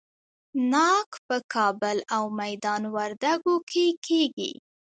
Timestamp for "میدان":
2.41-2.81